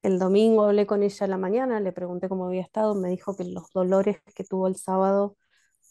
[0.03, 3.37] el domingo hablé con ella en la mañana, le pregunté cómo había estado, me dijo
[3.37, 5.37] que los dolores que tuvo el sábado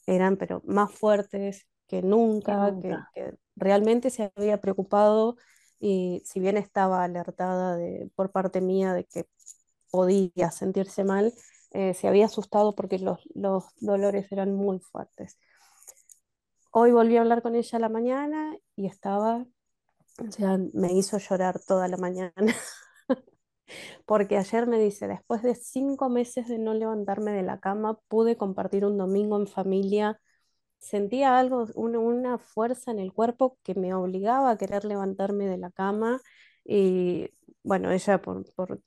[0.07, 5.37] eran pero más fuertes que nunca, que, que realmente se había preocupado
[5.79, 9.25] y si bien estaba alertada de, por parte mía de que
[9.91, 11.33] podía sentirse mal,
[11.71, 15.37] eh, se había asustado porque los, los, dolores eran muy fuertes.
[16.71, 19.45] Hoy volví a hablar con ella a la mañana y estaba,
[20.27, 22.33] o sea, me hizo llorar toda la mañana.
[24.05, 28.37] porque ayer me dice, después de cinco meses de no levantarme de la cama, pude
[28.37, 30.19] compartir un domingo en familia.
[30.79, 35.57] Sentía algo, una, una fuerza en el cuerpo que me obligaba a querer levantarme de
[35.57, 36.21] la cama.
[36.65, 37.29] Y
[37.63, 38.81] bueno, ella por, por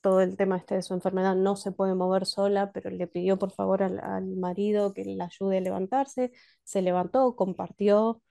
[0.00, 3.38] todo el tema este de su enfermedad no se puede mover sola, pero le pidió
[3.38, 6.32] por favor al, marido que le ayude a levantarse.
[6.64, 8.22] Se levantó, compartió.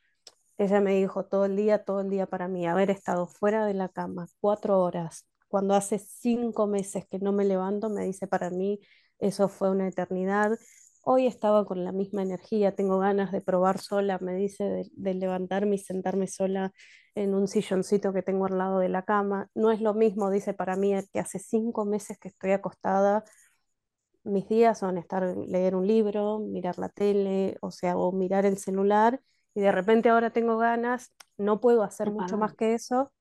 [0.57, 3.73] Ella me dijo todo el día, todo el día para mí, haber estado fuera de
[3.73, 8.49] la cama cuatro horas, cuando hace cinco meses que no me levanto, me dice para
[8.49, 8.79] mí,
[9.19, 10.57] eso fue una eternidad.
[11.03, 15.13] Hoy estaba con la misma energía, tengo ganas de probar sola, me dice, de, de
[15.13, 16.71] levantarme y sentarme sola
[17.15, 19.49] en un silloncito que tengo al lado de la cama.
[19.55, 23.23] No es lo mismo, dice para mí, que hace cinco meses que estoy acostada.
[24.23, 28.57] Mis días son estar, leer un libro, mirar la tele, o sea, o mirar el
[28.57, 29.21] celular,
[29.55, 33.11] y de repente ahora tengo ganas, no puedo hacer mucho más que eso,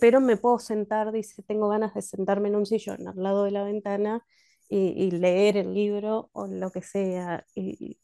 [0.00, 3.50] pero me puedo sentar, dice, tengo ganas de sentarme en un sillón al lado de
[3.50, 4.24] la ventana
[4.68, 7.44] y, y leer el libro o lo que sea.
[7.54, 7.98] Y,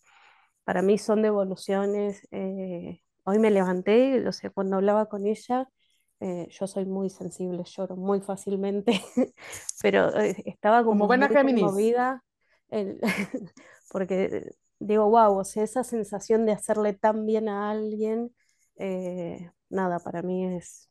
[0.64, 2.27] para mí son devoluciones.
[2.31, 5.68] Eh, hoy me levanté, o sea, cuando hablaba con ella,
[6.20, 8.92] eh, yo soy muy sensible, lloro muy fácilmente,
[9.83, 12.22] pero eh, estaba como, como buena muy conmovida,
[12.68, 13.01] el,
[13.90, 18.33] porque digo, wow, o sea, esa sensación de hacerle tan bien a alguien,
[18.77, 20.88] eh, nada, para mí es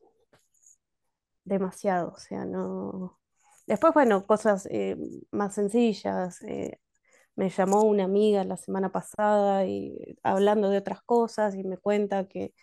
[1.46, 3.21] demasiado, o sea, no...
[3.68, 4.98] Después, bueno, cosas eh,
[5.32, 6.42] más sencillas.
[6.44, 6.80] eh,
[7.36, 12.28] me llamó una amiga la semana pasada y hablando de otras cosas y me cuenta
[12.28, 12.54] que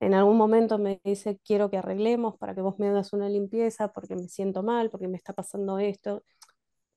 [0.00, 3.92] en algún momento me dice, quiero que arreglemos para que vos me hagas una limpieza
[3.92, 6.22] porque me siento mal, porque me está pasando esto.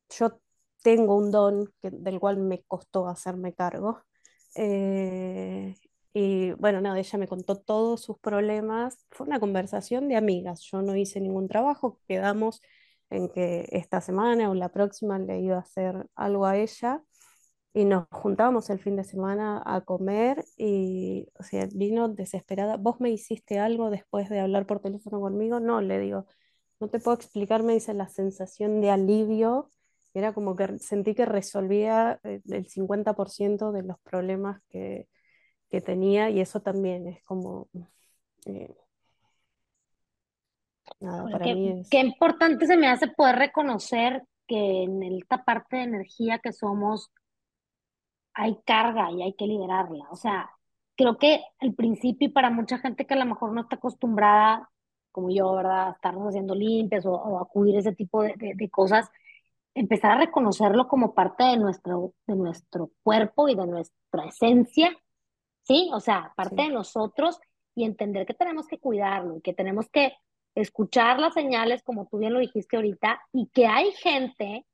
[0.09, 0.39] Yo
[0.83, 4.01] tengo un don del cual me costó hacerme cargo.
[4.55, 5.75] Eh,
[6.13, 9.05] y bueno, nada, ella me contó todos sus problemas.
[9.11, 10.61] Fue una conversación de amigas.
[10.71, 11.99] Yo no hice ningún trabajo.
[12.07, 12.61] Quedamos
[13.09, 17.03] en que esta semana o la próxima le iba a hacer algo a ella.
[17.73, 22.77] Y nos juntábamos el fin de semana a comer y, o sea, vino desesperada.
[22.77, 25.59] ¿Vos me hiciste algo después de hablar por teléfono conmigo?
[25.59, 26.25] No, le digo,
[26.79, 29.69] no te puedo explicar, me dice la sensación de alivio.
[30.13, 35.07] Era como que sentí que resolvía eh, el 50% de los problemas que,
[35.69, 37.69] que tenía y eso también es como,
[38.45, 38.75] eh,
[40.99, 45.43] nada, para qué, mí qué es, importante se me hace poder reconocer que en esta
[45.43, 47.11] parte de energía que somos
[48.33, 50.05] hay carga y hay que liberarla.
[50.11, 50.49] O sea,
[50.95, 54.69] creo que al principio y para mucha gente que a lo mejor no está acostumbrada,
[55.11, 58.53] como yo, ¿verdad?, a estarnos haciendo limpias o, o acudir a ese tipo de, de-
[58.55, 59.09] de cosas,
[59.73, 64.91] empezar a reconocerlo como parte de nuestro, de nuestro cuerpo y de nuestra esencia,
[65.63, 65.89] ¿sí?
[65.93, 67.39] O sea, parte de sí, nosotros
[67.75, 70.13] y entender que tenemos que cuidarlo y que tenemos que
[70.55, 74.65] escuchar las señales, como tú bien lo dijiste ahorita, y que hay gente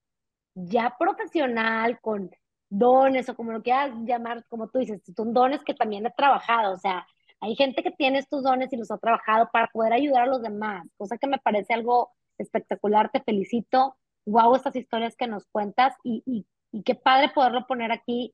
[0.55, 2.31] ya profesional, con
[2.69, 6.73] dones o como lo quieras llamar, como tú dices, son dones que también he trabajado,
[6.73, 7.05] o sea,
[7.41, 10.41] hay gente que tiene estos dones y los ha trabajado para poder ayudar a los
[10.41, 15.93] demás, cosa que me parece algo espectacular, te felicito, wow, estas historias que nos cuentas
[16.03, 18.33] y, y, y qué padre poderlo poner aquí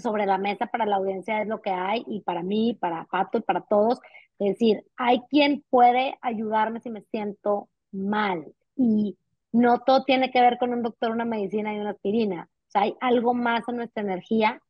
[0.00, 3.38] sobre la mesa para la audiencia es lo que hay y para mí, para Pato
[3.38, 4.00] y para todos,
[4.38, 9.16] es decir, hay quien puede ayudarme si me siento mal y
[9.52, 12.48] no todo tiene que ver con un doctor, una medicina y una aspirina.
[12.68, 14.62] O sea, hay algo más en nuestra energía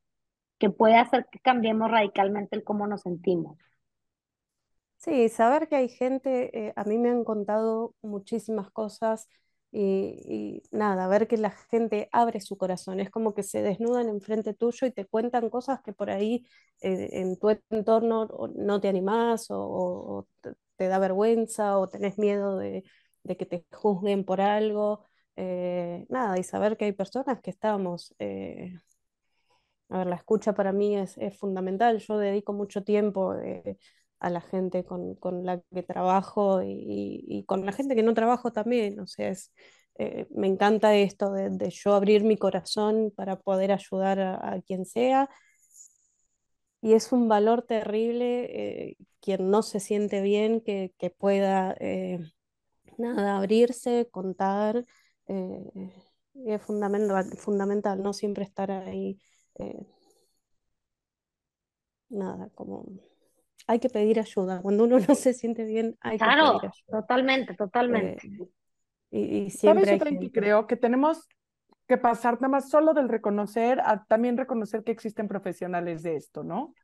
[0.58, 3.56] que puede hacer que cambiemos radicalmente el cómo nos sentimos.
[4.98, 9.28] Sí, saber que hay gente, eh, a mí me han contado muchísimas cosas
[9.72, 14.52] y, nada, ver que la gente abre su corazón, es como que se desnudan enfrente
[14.54, 16.46] tuyo y te cuentan cosas que por ahí
[16.82, 20.26] eh, en tu entorno no te animás o,
[20.76, 22.84] te, da vergüenza o tenés miedo de,
[23.38, 25.04] que te juzguen por algo.
[25.36, 28.14] eh, nada, y saber que hay personas que estamos...
[28.18, 28.74] eh,
[29.88, 31.98] a ver, la escucha para mí es, fundamental.
[31.98, 33.34] Yo dedico mucho tiempo
[34.22, 38.52] a la gente con, con la que trabajo y, con la gente que no trabajo
[38.52, 39.00] también.
[39.00, 39.52] O sea, es,
[39.98, 45.28] eh, me encanta esto de, yo abrir mi corazón para poder ayudar a, quien sea.
[46.80, 52.18] y es un valor terrible eh, quien no se siente bien, que, que pueda eh,
[52.98, 54.84] nada, abrirse, contar.
[56.44, 59.18] Es fundamental, fundamental, no siempre estar ahí.
[62.10, 62.84] nada, como
[63.66, 64.60] hay que pedir ayuda.
[64.62, 66.72] Cuando uno no se siente bien, hay que pedir ayuda.
[66.86, 68.28] Totalmente, totalmente.
[69.10, 71.28] y, siempre ¿Sabes hay creo que tenemos
[71.86, 76.42] que pasar nada más solo del reconocer a también reconocer que existen profesionales de esto,
[76.42, 76.74] ¿no?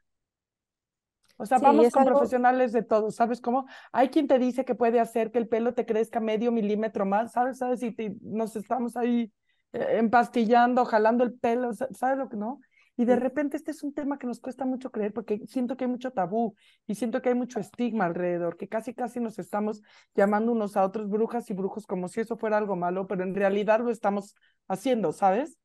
[1.41, 3.67] O sea, vamos con profesionales de todo, ¿sabes cómo?
[3.93, 7.33] Hay quien te dice que puede hacer que el pelo te crezca medio milímetro más,
[7.33, 7.59] ¿sabes?
[7.59, 7.81] ¿Sabes?
[7.85, 9.33] Y nos estamos ahí
[9.73, 12.61] eh, empastillando, jalando el pelo, ¿sabes lo que no?
[12.99, 15.85] Y de repente este es un tema que nos cuesta mucho creer porque siento que
[15.85, 19.83] hay mucho tabú y siento que hay mucho estigma alrededor, que casi casi nos estamos
[20.17, 23.37] llamando unos a otros brujas y brujos como si eso fuera algo malo, pero en
[23.37, 24.35] realidad lo estamos
[24.67, 25.59] haciendo, ¿sabes?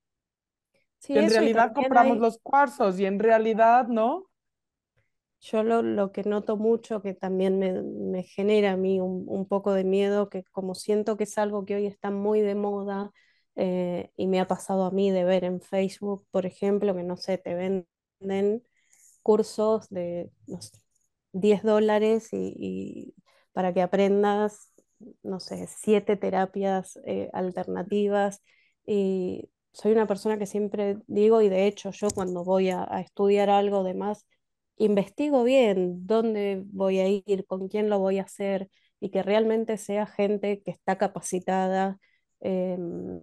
[1.00, 4.30] Sí, en realidad compramos los cuarzos y en realidad, ¿no?
[5.40, 9.48] Yo lo, lo que noto mucho, que también me, me genera a mí un, un,
[9.48, 13.12] poco de miedo, que como siento que es algo que hoy está muy de moda,
[13.56, 17.18] eh, y me ha pasado a mí de ver en Facebook, por ejemplo, que no
[17.18, 18.64] sé, te venden
[19.24, 20.32] cursos de
[21.34, 23.16] 10 dólares y,
[23.54, 24.72] para que aprendas,
[25.24, 28.42] no sé, siete terapias eh, alternativas.
[28.86, 33.02] Y soy una persona que siempre digo, y de hecho yo cuando voy a, a
[33.02, 34.26] estudiar algo de más,
[34.78, 39.78] investigo bien dónde voy a ir, con quién lo voy a hacer y que realmente
[39.78, 42.00] sea gente que está capacitada
[42.44, 43.22] Em,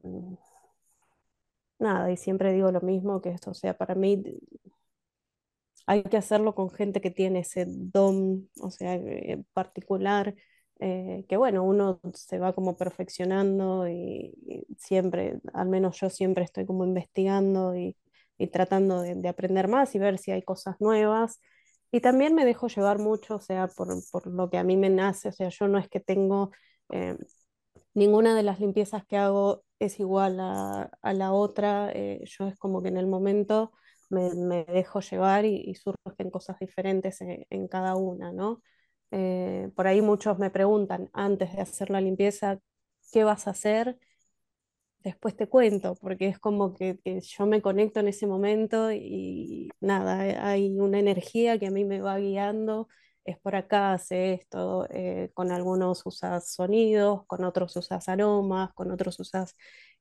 [1.78, 4.22] nada, y siempre digo lo mismo, que esto, sea, para mí
[5.86, 10.34] hay que hacerlo con gente que tiene ese don, o sea, en particular,
[10.78, 14.34] eh, que bueno, uno se va como perfeccionando y,
[14.78, 17.96] siempre, al menos yo siempre estoy como investigando y,
[18.52, 21.40] tratando de, aprender más y ver si hay cosas nuevas.
[21.92, 24.90] Y también me dejo llevar mucho, o sea, por, por lo que a mí me
[24.90, 26.50] nace, o sea, yo no es que tengo...
[26.90, 27.16] Eh,
[27.94, 31.90] ninguna de las limpiezas que hago es igual a, la otra.
[31.94, 33.72] Eh, yo es como que en el momento
[34.10, 38.62] me, dejo llevar y, surgen cosas diferentes en, cada una, ¿no?
[39.12, 42.60] Eh, por ahí muchos me preguntan antes de hacer la limpieza,
[43.12, 43.98] ¿qué vas a hacer?
[44.98, 49.70] Después te cuento, porque es como que, que yo me conecto en ese momento y
[49.80, 52.88] nada, hay una energía que a mí me va guiando
[53.24, 58.90] es por acá, hace esto, eh, con algunos usas sonidos, con otros usas aromas, con
[58.90, 59.54] otros usas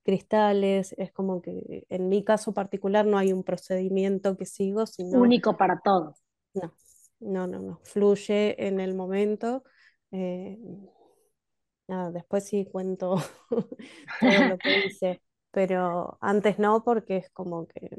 [0.04, 5.20] cristales, es como que en mi caso particular no hay un procedimiento que sigo, sino...
[5.20, 6.24] Único para todos.
[6.54, 6.74] No,
[7.20, 9.64] no, no, no, fluye en el momento.
[10.12, 10.58] Eh,
[11.88, 13.18] nada, después sí cuento
[14.20, 17.90] todo lo que hice, pero antes no, porque es como que,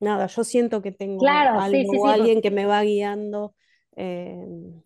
[0.00, 3.54] nada, yo siento que tengo algo, alguien que me va guiando
[3.96, 4.82] Em,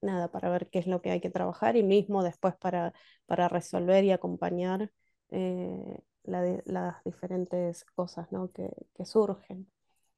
[0.00, 2.94] nada, para ver qué es lo que hay que trabajar y mismo después para,
[3.26, 4.92] para resolver y acompañar
[5.30, 8.52] eh, las diferentes cosas ¿no?
[8.52, 9.70] que, que, surgen.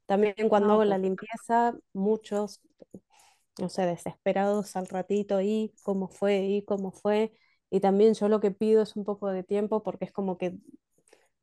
[0.06, 2.60] También cuando hago la limpieza, muchos,
[3.60, 7.32] no sé, desesperados al ratito, y cómo fue, y cómo fue.
[7.70, 10.58] Y también yo lo que pido es un poco de tiempo porque es como que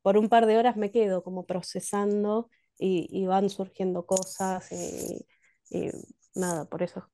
[0.01, 5.25] por un par de horas me quedo como procesando y, y van surgiendo cosas y,
[5.69, 5.91] y
[6.37, 7.09] nada, por eso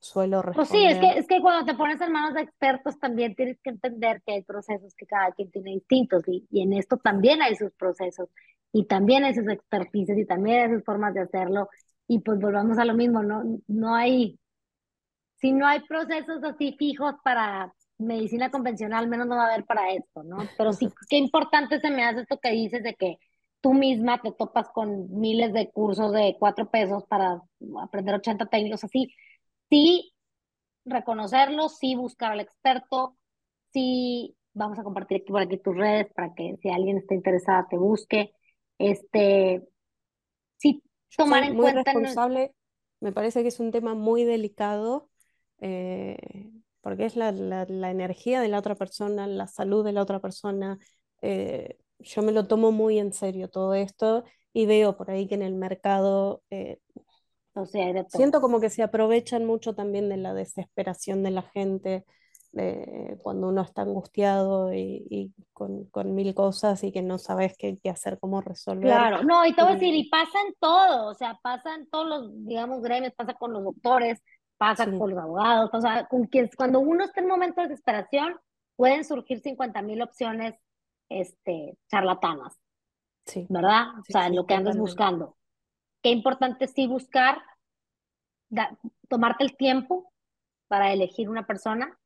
[0.00, 0.68] suelo responder.
[0.68, 3.58] Pues sí, es que, es que cuando te pones en manos de expertos también tienes
[3.62, 7.42] que entender que hay procesos que cada quien tiene distintos y, y en esto también
[7.42, 8.28] hay sus procesos
[8.72, 11.68] y también hay sus expertices y también hay sus formas de hacerlo
[12.08, 14.40] y pues volvamos a lo mismo, no, no hay,
[15.36, 19.92] si no hay procesos así fijos para medicina convencional, menos no va a haber para
[19.92, 20.38] esto, ¿no?
[20.56, 23.18] Pero sí, qué importante se me hace esto que dices de que
[23.60, 27.42] tú misma te topas con miles de cursos de cuatro pesos para
[27.82, 29.14] aprender 80 técnicos así.
[29.68, 30.12] Sí,
[30.84, 33.16] reconocerlo, sí buscar al experto,
[33.72, 37.66] sí vamos a compartir aquí por aquí tus redes para que si alguien está interesada
[37.68, 38.32] te busque.
[38.78, 39.62] Este,
[40.56, 40.82] sí,
[41.16, 41.82] tomar en muy cuenta.
[41.84, 42.54] Responsable,
[43.00, 45.08] me parece que es un tema muy delicado.
[45.62, 46.16] Eh,
[46.80, 50.78] porque es la, la, energía de la otra persona, la salud de la otra persona,
[51.20, 55.34] eh, yo me lo tomo muy en serio todo esto y veo por ahí que
[55.34, 56.78] en el mercado eh,
[57.54, 62.04] o sea, siento como que se aprovechan mucho también de la desesperación de la gente
[63.22, 67.90] cuando uno está angustiado y, con, con, mil cosas y que no sabes qué, qué,
[67.90, 68.88] hacer, cómo resolver.
[68.88, 71.88] Claro, no, y te voy a decir, y pasa en todo, o sea, pasa en
[71.88, 74.20] todos los, digamos, gremios, pasa con los doctores,
[74.56, 78.34] pasa con los abogados, o sea, con quien, cuando uno está en momento de desesperación,
[78.74, 80.54] pueden surgir 50 mil opciones
[81.10, 82.58] este, charlatanas,
[83.26, 83.46] sí.
[83.50, 83.98] ¿verdad?
[83.98, 85.36] o sea, lo que andas buscando.
[86.02, 87.42] Qué importante sí buscar
[89.08, 90.10] tomarte el tiempo
[90.68, 91.98] para elegir una persona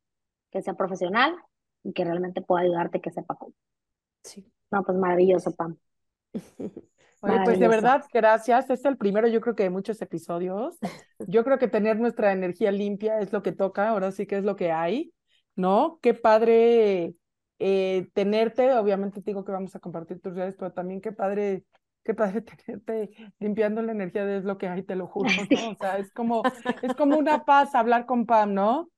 [0.51, 1.35] que sea profesional
[1.83, 3.53] y que realmente pueda ayudarte, que sepa cómo.
[4.23, 4.45] Sí.
[4.71, 5.77] No, pues maravilloso, Pam.
[7.21, 8.61] Oye, pues de verdad, gracias.
[8.61, 10.77] Este es el primero, yo creo que de muchos episodios.
[11.27, 14.43] Yo creo que tener nuestra energía limpia es lo que toca, ahora sí que es
[14.43, 15.13] lo que hay,
[15.55, 15.99] ¿no?
[16.01, 17.15] Qué padre
[17.59, 21.65] eh, tenerte, obviamente te digo que vamos a compartir tus redes, pero también qué padre
[22.05, 25.71] qué padre tenerte limpiando la energía de lo que hay, te lo juro, ¿no?
[25.71, 26.43] O sea, es como,
[26.81, 28.89] es como una paz hablar con Pam, ¿no?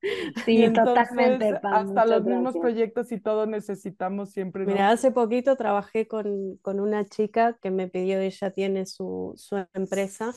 [0.45, 1.73] Sí, totalmente, Pam.
[1.73, 4.65] Hasta los mismos proyectos y todo necesitamos siempre.
[4.65, 9.65] Mira, hace poquito trabajé con, con, una chica que me pidió, ella tiene su, su
[9.73, 10.33] empresa,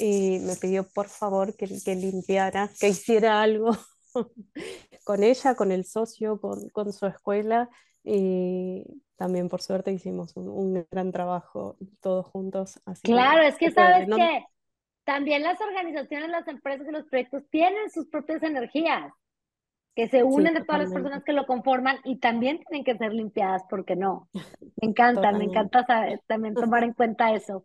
[0.00, 3.76] y me pidió por favor que, que limpiara, que hiciera algo
[5.04, 7.70] con ella, con el socio, con, con su escuela.
[8.02, 8.84] Y
[9.16, 12.80] también por suerte hicimos un, gran trabajo todos juntos.
[13.02, 14.44] claro, es que sabes que
[15.04, 19.12] también las organizaciones, las empresas y los proyectos tienen sus propias energías
[19.94, 23.12] que se unen de todas las personas que lo conforman y también tienen que ser
[23.12, 24.28] limpiadas, porque no?
[24.32, 25.86] Me encanta, me encanta
[26.26, 27.64] también tomar en cuenta eso.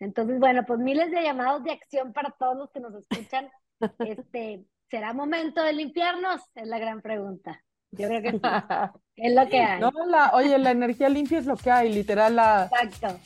[0.00, 3.48] Entonces, bueno, pues miles de llamados de acción para todos los que nos escuchan.
[3.98, 6.42] Este, ¿Será momento de limpiarnos?
[6.54, 7.62] Es la gran pregunta.
[7.92, 8.28] Yo creo que
[9.16, 9.80] es lo que hay.
[9.80, 12.68] No, la, oye, la energía limpia es lo que hay, literal, la.
[12.82, 13.18] Exacto.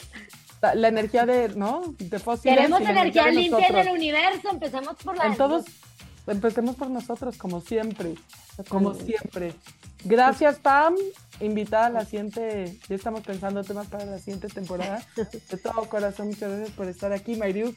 [0.77, 1.83] La, energía de, ¿no?
[1.99, 2.57] De fósiles.
[2.57, 5.27] Queremos energía, limpia en el universo, empecemos por la.
[5.27, 5.65] En todos,
[6.29, 8.15] empecemos por nosotros, como siempre.
[8.69, 9.53] Como siempre.
[10.05, 10.95] Gracias, Pam.
[11.41, 15.03] Invitada a la siguiente, ya estamos pensando temas para la siguiente temporada.
[15.17, 17.75] De todo corazón, muchas gracias por estar aquí, Mayriu.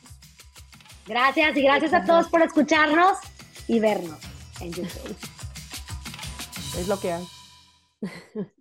[1.07, 3.17] Gracias y gracias a todos por escucharnos
[3.69, 4.19] y vernos
[4.59, 5.15] en YouTube.
[6.77, 7.27] Es lo que hay.